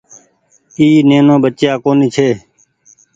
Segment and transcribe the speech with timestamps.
[0.77, 2.29] اي نينو ٻچئيآ ڪونيٚ ڇي۔